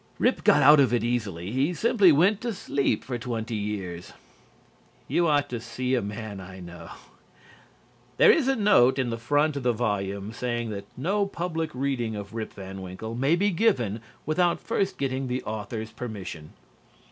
[0.17, 1.51] Rip got out of it easily.
[1.51, 4.13] He simply went to sleep for twenty years.
[5.07, 6.89] You ought to see a man I know.
[8.17, 12.15] There is a note in the front of the volume saying that no public reading
[12.15, 16.53] of "Rip Van Winkle" may be given without first getting the author's permission.